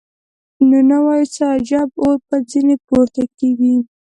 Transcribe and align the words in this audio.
نو 0.89 0.97
وای 1.05 1.23
څه 1.33 1.43
عجب 1.55 1.89
اور 2.03 2.17
به 2.27 2.35
ځینې 2.49 2.75
پورته 2.87 3.23
کېږي. 3.37 3.75